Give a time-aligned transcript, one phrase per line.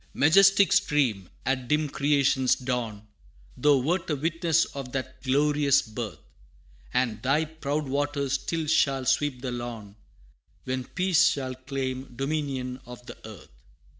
[0.15, 1.29] Majestic Stream!
[1.45, 3.05] at dim Creation's dawn,
[3.55, 6.17] Thou wert a witness of that glorious birth
[6.91, 9.95] And thy proud waters still shall sweep the lawn
[10.63, 13.51] When Peace shall claim dominion of the earth.